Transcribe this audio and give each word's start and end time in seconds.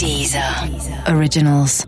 Deezer 0.00 0.42
Originals. 1.14 1.84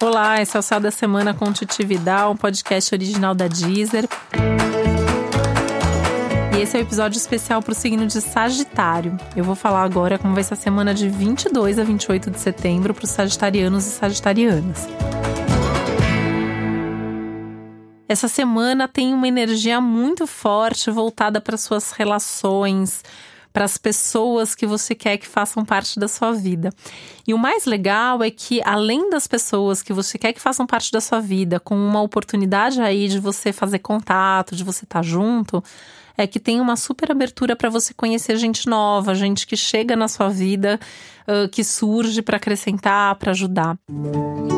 Olá, 0.00 0.40
esse 0.40 0.56
é 0.56 0.60
o 0.60 0.62
Céu 0.62 0.80
da 0.80 0.90
Semana 0.90 1.34
com 1.34 1.52
Titi 1.52 1.84
Vidal, 1.84 2.32
um 2.32 2.36
podcast 2.38 2.94
original 2.94 3.34
da 3.34 3.48
Deezer. 3.48 4.08
E 6.56 6.62
esse 6.62 6.74
é 6.74 6.80
o 6.80 6.82
um 6.82 6.86
episódio 6.86 7.18
especial 7.18 7.60
para 7.60 7.72
o 7.72 7.74
signo 7.74 8.06
de 8.06 8.18
Sagitário. 8.22 9.14
Eu 9.36 9.44
vou 9.44 9.54
falar 9.54 9.82
agora 9.82 10.16
como 10.16 10.32
vai 10.32 10.42
ser 10.42 10.54
a 10.54 10.56
semana 10.56 10.94
de 10.94 11.06
22 11.10 11.78
a 11.78 11.84
28 11.84 12.30
de 12.30 12.40
setembro 12.40 12.94
para 12.94 13.04
os 13.04 13.10
sagitarianos 13.10 13.86
e 13.86 13.90
sagitarianas. 13.90 14.88
Essa 18.08 18.26
semana 18.26 18.88
tem 18.88 19.12
uma 19.12 19.28
energia 19.28 19.82
muito 19.82 20.26
forte 20.26 20.90
voltada 20.90 21.42
para 21.42 21.58
suas 21.58 21.92
relações, 21.92 23.02
para 23.52 23.64
as 23.64 23.76
pessoas 23.76 24.54
que 24.54 24.66
você 24.66 24.94
quer 24.94 25.16
que 25.16 25.26
façam 25.26 25.64
parte 25.64 25.98
da 25.98 26.08
sua 26.08 26.32
vida. 26.32 26.70
E 27.26 27.34
o 27.34 27.38
mais 27.38 27.64
legal 27.64 28.22
é 28.22 28.30
que, 28.30 28.60
além 28.64 29.10
das 29.10 29.26
pessoas 29.26 29.82
que 29.82 29.92
você 29.92 30.18
quer 30.18 30.32
que 30.32 30.40
façam 30.40 30.66
parte 30.66 30.92
da 30.92 31.00
sua 31.00 31.20
vida, 31.20 31.58
com 31.60 31.76
uma 31.76 32.02
oportunidade 32.02 32.80
aí 32.80 33.08
de 33.08 33.18
você 33.18 33.52
fazer 33.52 33.80
contato, 33.80 34.54
de 34.54 34.64
você 34.64 34.84
estar 34.84 35.00
tá 35.00 35.02
junto, 35.02 35.62
é 36.16 36.26
que 36.26 36.40
tem 36.40 36.60
uma 36.60 36.76
super 36.76 37.10
abertura 37.10 37.54
para 37.54 37.70
você 37.70 37.94
conhecer 37.94 38.36
gente 38.36 38.68
nova, 38.68 39.14
gente 39.14 39.46
que 39.46 39.56
chega 39.56 39.94
na 39.94 40.08
sua 40.08 40.28
vida, 40.28 40.80
que 41.52 41.62
surge 41.62 42.22
para 42.22 42.36
acrescentar, 42.36 43.14
para 43.14 43.30
ajudar. 43.30 43.78
Música 43.88 44.57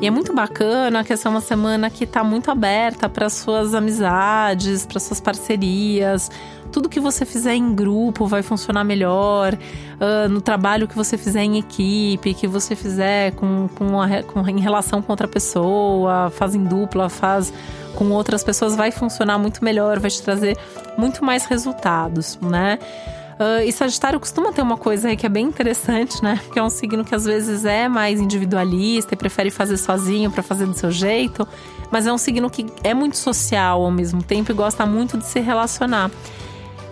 E 0.00 0.06
é 0.06 0.10
muito 0.10 0.32
bacana 0.32 1.02
que 1.02 1.12
essa 1.12 1.28
é 1.28 1.30
uma 1.30 1.40
semana 1.40 1.90
que 1.90 2.04
está 2.04 2.22
muito 2.22 2.52
aberta 2.52 3.08
para 3.08 3.28
suas 3.28 3.74
amizades, 3.74 4.86
para 4.86 5.00
suas 5.00 5.20
parcerias. 5.20 6.30
Tudo 6.70 6.88
que 6.88 7.00
você 7.00 7.24
fizer 7.24 7.54
em 7.54 7.74
grupo 7.74 8.24
vai 8.24 8.40
funcionar 8.40 8.84
melhor. 8.84 9.54
Uh, 9.54 10.28
no 10.28 10.40
trabalho 10.40 10.86
que 10.86 10.94
você 10.94 11.18
fizer 11.18 11.42
em 11.42 11.58
equipe, 11.58 12.32
que 12.32 12.46
você 12.46 12.76
fizer 12.76 13.32
com, 13.32 13.68
com, 13.74 14.00
a, 14.00 14.22
com, 14.22 14.48
em 14.48 14.60
relação 14.60 15.02
com 15.02 15.12
outra 15.12 15.26
pessoa, 15.26 16.30
faz 16.30 16.54
em 16.54 16.62
dupla, 16.62 17.08
faz 17.08 17.52
com 17.96 18.12
outras 18.12 18.44
pessoas, 18.44 18.76
vai 18.76 18.92
funcionar 18.92 19.36
muito 19.36 19.64
melhor, 19.64 19.98
vai 19.98 20.10
te 20.10 20.22
trazer 20.22 20.56
muito 20.96 21.24
mais 21.24 21.44
resultados, 21.46 22.38
né? 22.40 22.78
Uh, 23.38 23.62
e 23.64 23.70
Sagitário 23.70 24.18
costuma 24.18 24.52
ter 24.52 24.62
uma 24.62 24.76
coisa 24.76 25.08
aí 25.08 25.16
que 25.16 25.24
é 25.24 25.28
bem 25.28 25.46
interessante, 25.46 26.22
né? 26.22 26.40
Que 26.52 26.58
é 26.58 26.62
um 26.62 26.68
signo 26.68 27.04
que 27.04 27.14
às 27.14 27.24
vezes 27.24 27.64
é 27.64 27.88
mais 27.88 28.20
individualista 28.20 29.14
e 29.14 29.16
prefere 29.16 29.48
fazer 29.48 29.76
sozinho 29.76 30.28
para 30.30 30.42
fazer 30.42 30.66
do 30.66 30.74
seu 30.74 30.90
jeito, 30.90 31.46
mas 31.88 32.06
é 32.06 32.12
um 32.12 32.18
signo 32.18 32.50
que 32.50 32.66
é 32.82 32.92
muito 32.92 33.16
social 33.16 33.84
ao 33.84 33.92
mesmo 33.92 34.22
tempo 34.24 34.50
e 34.50 34.54
gosta 34.54 34.84
muito 34.84 35.16
de 35.16 35.24
se 35.24 35.38
relacionar. 35.38 36.10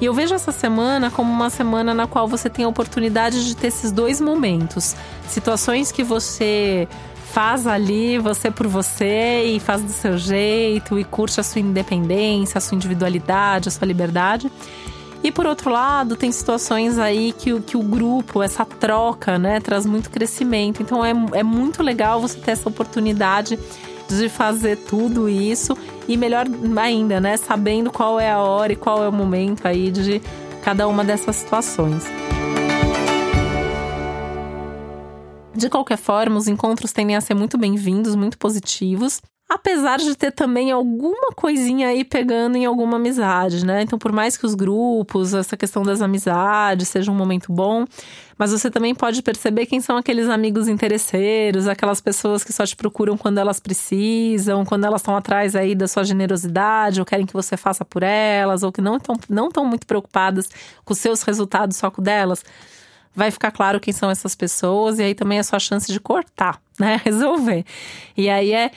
E 0.00 0.04
eu 0.04 0.14
vejo 0.14 0.34
essa 0.34 0.52
semana 0.52 1.10
como 1.10 1.32
uma 1.32 1.50
semana 1.50 1.92
na 1.92 2.06
qual 2.06 2.28
você 2.28 2.48
tem 2.48 2.64
a 2.64 2.68
oportunidade 2.68 3.44
de 3.44 3.56
ter 3.56 3.68
esses 3.68 3.90
dois 3.90 4.20
momentos. 4.20 4.94
Situações 5.26 5.90
que 5.90 6.04
você 6.04 6.86
faz 7.32 7.66
ali 7.66 8.18
você 8.18 8.50
por 8.50 8.66
você 8.66 9.44
e 9.44 9.60
faz 9.60 9.82
do 9.82 9.90
seu 9.90 10.16
jeito 10.16 10.98
e 10.98 11.04
curte 11.04 11.40
a 11.40 11.42
sua 11.42 11.60
independência, 11.60 12.56
a 12.56 12.60
sua 12.62 12.76
individualidade, 12.76 13.68
a 13.68 13.72
sua 13.72 13.86
liberdade. 13.86 14.50
E 15.26 15.32
por 15.32 15.44
outro 15.44 15.70
lado, 15.70 16.14
tem 16.14 16.30
situações 16.30 17.00
aí 17.00 17.32
que, 17.32 17.60
que 17.62 17.76
o 17.76 17.82
grupo, 17.82 18.44
essa 18.44 18.64
troca, 18.64 19.36
né, 19.36 19.58
traz 19.58 19.84
muito 19.84 20.08
crescimento. 20.08 20.80
Então 20.80 21.04
é, 21.04 21.10
é 21.32 21.42
muito 21.42 21.82
legal 21.82 22.20
você 22.20 22.38
ter 22.38 22.52
essa 22.52 22.68
oportunidade 22.68 23.58
de 24.08 24.28
fazer 24.28 24.76
tudo 24.76 25.28
isso 25.28 25.76
e 26.06 26.16
melhor 26.16 26.46
ainda, 26.76 27.20
né, 27.20 27.36
sabendo 27.36 27.90
qual 27.90 28.20
é 28.20 28.30
a 28.30 28.38
hora 28.38 28.72
e 28.72 28.76
qual 28.76 29.02
é 29.02 29.08
o 29.08 29.12
momento 29.12 29.66
aí 29.66 29.90
de 29.90 30.22
cada 30.62 30.86
uma 30.86 31.02
dessas 31.02 31.34
situações. 31.34 32.04
De 35.52 35.68
qualquer 35.68 35.98
forma, 35.98 36.36
os 36.36 36.46
encontros 36.46 36.92
tendem 36.92 37.16
a 37.16 37.20
ser 37.20 37.34
muito 37.34 37.58
bem-vindos, 37.58 38.14
muito 38.14 38.38
positivos. 38.38 39.20
Apesar 39.48 39.98
de 39.98 40.16
ter 40.16 40.32
também 40.32 40.72
alguma 40.72 41.32
coisinha 41.32 41.86
aí 41.86 42.04
pegando 42.04 42.56
em 42.56 42.66
alguma 42.66 42.96
amizade, 42.96 43.64
né? 43.64 43.82
Então, 43.82 43.96
por 43.96 44.10
mais 44.10 44.36
que 44.36 44.44
os 44.44 44.56
grupos, 44.56 45.34
essa 45.34 45.56
questão 45.56 45.84
das 45.84 46.02
amizades 46.02 46.88
seja 46.88 47.12
um 47.12 47.14
momento 47.14 47.52
bom, 47.52 47.84
mas 48.36 48.50
você 48.50 48.68
também 48.68 48.92
pode 48.92 49.22
perceber 49.22 49.66
quem 49.66 49.80
são 49.80 49.96
aqueles 49.96 50.28
amigos 50.28 50.66
interesseiros, 50.66 51.68
aquelas 51.68 52.00
pessoas 52.00 52.42
que 52.42 52.52
só 52.52 52.66
te 52.66 52.74
procuram 52.74 53.16
quando 53.16 53.38
elas 53.38 53.60
precisam, 53.60 54.64
quando 54.64 54.84
elas 54.84 55.00
estão 55.00 55.14
atrás 55.16 55.54
aí 55.54 55.76
da 55.76 55.86
sua 55.86 56.02
generosidade, 56.02 56.98
ou 56.98 57.06
querem 57.06 57.24
que 57.24 57.32
você 57.32 57.56
faça 57.56 57.84
por 57.84 58.02
elas, 58.02 58.64
ou 58.64 58.72
que 58.72 58.80
não 58.80 58.96
estão 58.96 59.14
não 59.28 59.48
tão 59.48 59.64
muito 59.64 59.86
preocupadas 59.86 60.50
com 60.84 60.92
os 60.92 60.98
seus 60.98 61.22
resultados 61.22 61.76
só 61.76 61.88
com 61.88 62.02
delas 62.02 62.44
vai 63.14 63.30
ficar 63.30 63.50
claro 63.50 63.80
quem 63.80 63.94
são 63.94 64.10
essas 64.10 64.34
pessoas 64.34 64.98
e 64.98 65.02
aí 65.02 65.14
também 65.14 65.38
é 65.38 65.40
a 65.40 65.44
sua 65.44 65.58
chance 65.58 65.90
de 65.90 65.98
cortar, 65.98 66.60
né? 66.78 67.00
Resolver. 67.02 67.64
E 68.14 68.28
aí 68.28 68.52
é 68.52 68.70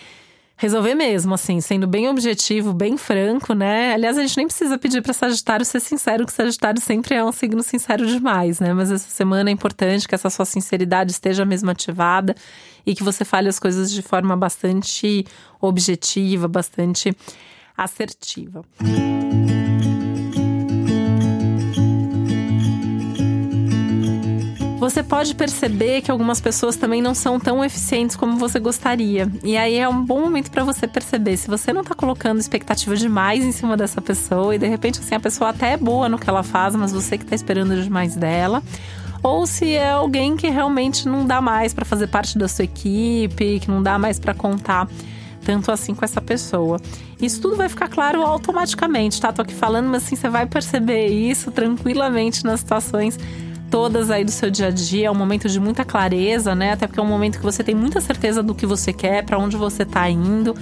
resolver 0.60 0.94
mesmo, 0.94 1.34
assim, 1.34 1.62
sendo 1.62 1.88
bem 1.88 2.10
objetivo, 2.10 2.74
bem 2.74 2.98
franco, 2.98 3.54
né? 3.54 3.94
Aliás, 3.94 4.18
a 4.18 4.22
gente 4.22 4.36
nem 4.36 4.46
precisa 4.46 4.78
pedir 4.78 5.02
para 5.02 5.14
Sagitário 5.14 5.66
ser 5.66 5.80
sincero, 5.80 6.26
que 6.26 6.34
Sagitário 6.34 6.82
sempre 6.82 7.16
é 7.16 7.24
um 7.24 7.32
signo 7.32 7.64
sincero 7.64 8.06
demais, 8.06 8.60
né? 8.60 8.74
Mas 8.74 8.92
essa 8.92 9.10
semana 9.10 9.50
é 9.50 9.54
importante 9.54 10.06
que 10.06 10.14
essa 10.14 10.30
sua 10.30 10.44
sinceridade 10.44 11.14
esteja 11.14 11.46
mesmo 11.46 11.72
ativada 11.72 12.36
e 12.86 12.94
que 12.94 13.04
você 13.04 13.24
fale 13.24 13.48
as 13.48 13.58
coisas 13.58 13.90
de 13.90 14.02
forma 14.02 14.36
bastante 14.36 15.26
objetiva, 15.62 16.46
bastante 16.46 17.16
assertiva. 17.78 18.62
Música 18.82 19.09
você 24.90 25.04
pode 25.04 25.36
perceber 25.36 26.02
que 26.02 26.10
algumas 26.10 26.42
pessoas 26.42 26.76
também 26.76 27.00
não 27.00 27.14
são 27.14 27.40
tão 27.40 27.64
eficientes 27.64 28.16
como 28.16 28.38
você 28.38 28.60
gostaria. 28.60 29.32
E 29.44 29.56
aí 29.56 29.76
é 29.76 29.88
um 29.88 30.04
bom 30.04 30.22
momento 30.22 30.50
para 30.50 30.64
você 30.64 30.88
perceber 30.88 31.38
se 31.38 31.48
você 31.48 31.72
não 31.72 31.84
tá 31.84 31.94
colocando 31.94 32.40
expectativa 32.40 32.96
demais 32.96 33.44
em 33.44 33.52
cima 33.52 33.78
dessa 33.78 34.02
pessoa 34.02 34.56
e 34.56 34.58
de 34.58 34.68
repente 34.68 35.00
assim 35.00 35.14
a 35.14 35.20
pessoa 35.20 35.52
até 35.52 35.74
é 35.74 35.78
boa 35.78 36.10
no 36.10 36.18
que 36.18 36.28
ela 36.28 36.42
faz, 36.42 36.76
mas 36.76 36.92
você 36.92 37.20
que 37.20 37.26
tá 37.26 37.36
esperando 37.36 37.80
demais 37.82 38.16
dela 38.16 38.64
ou 39.22 39.46
se 39.46 39.74
é 39.74 39.92
alguém 39.92 40.36
que 40.36 40.50
realmente 40.50 41.08
não 41.08 41.26
dá 41.26 41.40
mais 41.40 41.72
para 41.72 41.86
fazer 41.86 42.08
parte 42.08 42.38
da 42.38 42.48
sua 42.48 42.66
equipe, 42.66 43.60
que 43.60 43.70
não 43.70 43.84
dá 43.84 44.00
mais 44.00 44.20
para 44.20 44.34
contar 44.34 44.88
tanto 45.46 45.72
assim 45.72 45.94
com 45.94 46.04
essa 46.04 46.20
pessoa. 46.22 46.80
Isso 47.22 47.40
tudo 47.42 47.56
vai 47.56 47.70
ficar 47.70 47.90
claro 47.90 48.24
automaticamente, 48.24 49.22
tá? 49.22 49.32
Tô 49.32 49.42
aqui 49.42 49.54
falando, 49.54 49.88
mas 49.88 50.04
assim 50.04 50.16
você 50.16 50.30
vai 50.30 50.48
perceber 50.48 51.08
isso 51.08 51.52
tranquilamente 51.52 52.44
nas 52.44 52.62
situações 52.62 53.20
todas 53.70 54.10
aí 54.10 54.24
do 54.24 54.32
seu 54.32 54.50
dia 54.50 54.68
a 54.68 54.72
dia. 54.72 55.08
É 55.08 55.12
um 55.12 55.16
momento 55.16 55.48
de 55.48 55.60
muita 55.60 55.86
clareza, 55.86 56.54
né? 56.56 56.74
Até 56.74 56.88
porque 56.88 57.00
é 57.00 57.04
um 57.04 57.08
momento 57.08 57.38
que 57.38 57.44
você 57.44 57.64
tem 57.64 57.76
muita 57.76 58.02
certeza 58.02 58.44
do 58.44 58.54
que 58.54 58.66
você 58.66 58.92
quer, 58.92 59.24
para 59.24 59.38
onde 59.38 59.58
você 59.58 59.86
tá 59.86 60.10
indo. 60.10 60.56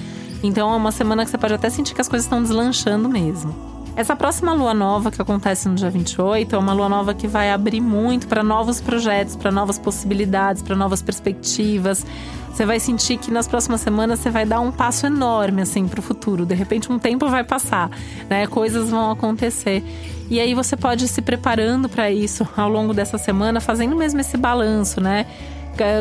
Então 0.44 0.72
é 0.72 0.76
uma 0.76 0.92
semana 0.92 1.26
que 1.26 1.32
você 1.32 1.38
pode 1.38 1.54
até 1.54 1.70
sentir 1.70 1.94
que 1.94 2.02
as 2.02 2.08
coisas 2.08 2.26
estão 2.26 2.42
deslanchando 2.42 3.10
mesmo. 3.10 3.67
Essa 3.98 4.16
próxima 4.16 4.54
lua 4.54 4.76
nova 4.76 5.10
que 5.10 5.20
acontece 5.20 5.68
no 5.68 5.74
dia 5.74 5.90
28 5.90 6.56
é 6.56 6.60
uma 6.60 6.72
lua 6.72 6.88
nova 6.88 7.16
que 7.16 7.28
vai 7.28 7.50
abrir 7.50 7.82
muito 7.82 8.28
para 8.28 8.44
novos 8.44 8.80
projetos, 8.80 9.36
para 9.36 9.52
novas 9.52 9.80
possibilidades, 9.80 10.62
para 10.62 10.76
novas 10.76 11.02
perspectivas. 11.02 12.06
Você 12.54 12.64
vai 12.64 12.80
sentir 12.80 13.18
que 13.18 13.32
nas 13.32 13.48
próximas 13.48 13.82
semanas 13.82 14.20
você 14.20 14.30
vai 14.30 14.46
dar 14.46 14.60
um 14.60 14.72
passo 14.72 15.08
enorme 15.08 15.64
assim 15.64 15.88
para 15.88 16.00
o 16.00 16.04
futuro. 16.04 16.46
De 16.46 16.54
repente 16.54 16.92
um 16.92 17.00
tempo 17.00 17.28
vai 17.28 17.44
passar, 17.44 17.90
né? 18.30 18.46
Coisas 18.46 18.92
vão 18.92 19.10
acontecer. 19.10 19.84
E 20.30 20.40
aí 20.40 20.54
você 20.54 20.78
pode 20.78 21.06
ir 21.06 21.08
se 21.08 21.24
preparando 21.24 21.90
para 21.90 22.12
isso 22.12 22.48
ao 22.56 22.70
longo 22.70 22.94
dessa 22.94 23.18
semana, 23.18 23.60
fazendo 23.60 23.96
mesmo 23.96 24.20
esse 24.20 24.38
balanço, 24.38 25.02
né? 25.02 25.26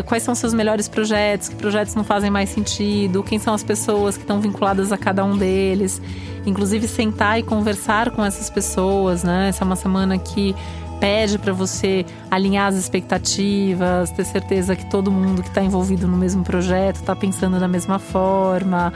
Quais 0.06 0.22
são 0.22 0.34
seus 0.34 0.54
melhores 0.54 0.88
projetos, 0.88 1.48
que 1.48 1.54
projetos 1.54 1.94
não 1.94 2.04
fazem 2.04 2.31
mais 2.31 2.50
sentido, 2.50 3.22
quem 3.22 3.38
são 3.38 3.54
as 3.54 3.62
pessoas 3.62 4.16
que 4.16 4.22
estão 4.22 4.41
vinculadas 4.41 4.92
a 4.92 4.98
cada 4.98 5.25
um 5.25 5.37
deles. 5.37 6.00
Inclusive 6.44 6.86
sentar 6.86 7.39
e 7.41 7.42
conversar 7.42 8.10
com 8.10 8.24
essas 8.24 8.48
pessoas, 8.48 9.24
né? 9.24 9.48
Essa 9.48 9.65
é 9.65 9.66
uma 9.66 9.77
semana 9.77 10.16
que 10.16 10.54
pede 11.00 11.39
para 11.39 11.53
você 11.53 12.06
alinhar 12.30 12.68
as 12.68 12.77
expectativas, 12.77 14.10
ter 14.10 14.24
certeza 14.24 14.74
que 14.74 14.86
todo 14.86 15.10
mundo 15.10 15.42
que 15.42 15.48
está 15.48 15.62
envolvido 15.62 16.06
no 16.06 16.16
mesmo 16.16 16.42
projeto 16.42 16.97
está 16.97 17.15
pensando 17.15 17.59
da 17.59 17.68
mesma 17.68 17.98
forma, 17.98 18.92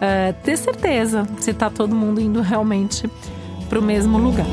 é, 0.00 0.32
ter 0.32 0.56
certeza 0.56 1.26
se 1.38 1.50
está 1.50 1.70
todo 1.70 1.94
mundo 1.94 2.20
indo 2.20 2.40
realmente 2.40 3.08
para 3.68 3.78
o 3.78 3.82
mesmo 3.82 4.18
lugar. 4.18 4.46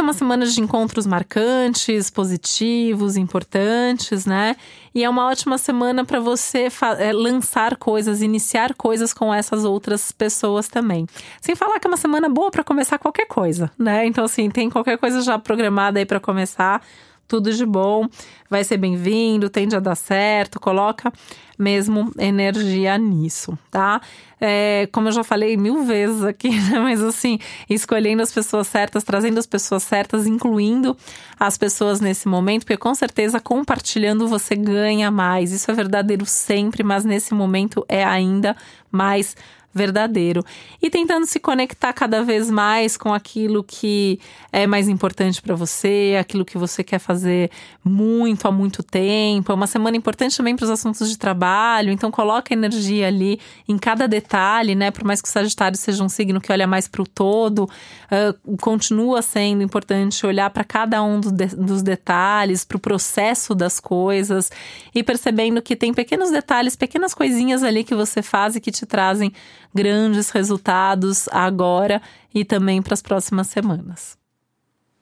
Essa 0.00 0.04
é 0.06 0.08
uma 0.08 0.14
semana 0.14 0.46
de 0.46 0.58
encontros 0.62 1.06
marcantes, 1.06 2.08
positivos, 2.08 3.18
importantes, 3.18 4.24
né? 4.24 4.56
E 4.94 5.04
é 5.04 5.10
uma 5.10 5.26
ótima 5.26 5.58
semana 5.58 6.06
para 6.06 6.18
você 6.18 6.68
é, 6.98 7.12
lançar 7.12 7.76
coisas, 7.76 8.22
iniciar 8.22 8.72
coisas 8.72 9.12
com 9.12 9.32
essas 9.32 9.62
outras 9.62 10.10
pessoas 10.10 10.68
também. 10.68 11.06
Sem 11.38 11.54
falar 11.54 11.78
que 11.78 11.86
é 11.86 11.90
uma 11.90 11.98
semana 11.98 12.30
boa 12.30 12.50
para 12.50 12.64
começar 12.64 12.98
qualquer 12.98 13.26
coisa, 13.26 13.70
né? 13.78 14.06
Então, 14.06 14.24
assim, 14.24 14.48
tem 14.48 14.70
qualquer 14.70 14.96
coisa 14.96 15.20
já 15.20 15.38
programada 15.38 15.98
aí 15.98 16.06
para 16.06 16.18
começar 16.18 16.82
tudo 17.28 17.52
de 17.52 17.66
bom, 17.66 18.08
vai 18.48 18.64
ser 18.64 18.78
bem-vindo, 18.78 19.50
tende 19.50 19.76
a 19.76 19.80
dar 19.80 19.94
certo, 19.94 20.58
coloca 20.58 21.12
mesmo 21.60 22.10
energia 22.18 22.96
nisso, 22.96 23.56
tá? 23.70 24.00
É, 24.40 24.88
como 24.90 25.08
eu 25.08 25.12
já 25.12 25.22
falei 25.22 25.56
mil 25.56 25.84
vezes 25.84 26.24
aqui, 26.24 26.48
né? 26.70 26.80
Mas 26.80 27.02
assim, 27.02 27.38
escolhendo 27.68 28.22
as 28.22 28.32
pessoas 28.32 28.66
certas, 28.66 29.04
trazendo 29.04 29.38
as 29.38 29.46
pessoas 29.46 29.82
certas, 29.82 30.26
incluindo 30.26 30.96
as 31.38 31.58
pessoas 31.58 32.00
nesse 32.00 32.26
momento, 32.26 32.62
porque 32.62 32.78
com 32.78 32.94
certeza 32.94 33.38
compartilhando 33.38 34.26
você 34.26 34.56
ganha 34.56 35.10
mais. 35.10 35.52
Isso 35.52 35.70
é 35.70 35.74
verdadeiro 35.74 36.24
sempre, 36.24 36.82
mas 36.82 37.04
nesse 37.04 37.34
momento 37.34 37.84
é 37.88 38.02
ainda 38.02 38.56
mais 38.90 39.36
verdadeiro. 39.72 40.44
E 40.82 40.90
tentando 40.90 41.26
se 41.26 41.38
conectar 41.38 41.92
cada 41.92 42.22
vez 42.22 42.50
mais 42.50 42.96
com 42.96 43.14
aquilo 43.14 43.62
que 43.62 44.18
é 44.52 44.66
mais 44.66 44.88
importante 44.88 45.40
para 45.40 45.54
você, 45.54 46.16
aquilo 46.18 46.44
que 46.44 46.58
você 46.58 46.82
quer 46.82 46.98
fazer 46.98 47.50
muito 47.84 48.48
há 48.48 48.52
muito 48.52 48.82
tempo. 48.82 49.52
É 49.52 49.54
uma 49.54 49.68
semana 49.68 49.96
importante 49.96 50.36
também 50.36 50.56
para 50.56 50.64
os 50.64 50.70
assuntos 50.70 51.08
de 51.08 51.16
trabalho, 51.16 51.49
então 51.90 52.10
coloca 52.10 52.52
energia 52.52 53.08
ali 53.08 53.40
em 53.68 53.78
cada 53.78 54.06
detalhe, 54.06 54.74
né? 54.74 54.90
Por 54.90 55.04
mais 55.04 55.20
que 55.20 55.28
o 55.28 55.30
Sagitário 55.30 55.76
seja 55.76 56.02
um 56.04 56.08
signo 56.08 56.40
que 56.40 56.52
olha 56.52 56.66
mais 56.66 56.86
para 56.86 57.02
o 57.02 57.06
todo, 57.06 57.64
uh, 57.64 58.56
continua 58.58 59.22
sendo 59.22 59.62
importante 59.62 60.26
olhar 60.26 60.50
para 60.50 60.64
cada 60.64 61.02
um 61.02 61.20
do 61.20 61.32
de, 61.32 61.46
dos 61.46 61.82
detalhes, 61.82 62.64
para 62.64 62.76
o 62.76 62.80
processo 62.80 63.54
das 63.54 63.80
coisas 63.80 64.50
e 64.94 65.02
percebendo 65.02 65.62
que 65.62 65.74
tem 65.74 65.92
pequenos 65.94 66.30
detalhes, 66.30 66.76
pequenas 66.76 67.14
coisinhas 67.14 67.62
ali 67.62 67.84
que 67.84 67.94
você 67.94 68.22
faz 68.22 68.56
e 68.56 68.60
que 68.60 68.70
te 68.70 68.86
trazem 68.86 69.32
grandes 69.74 70.30
resultados 70.30 71.28
agora 71.28 72.02
e 72.34 72.44
também 72.44 72.82
para 72.82 72.94
as 72.94 73.02
próximas 73.02 73.48
semanas. 73.48 74.19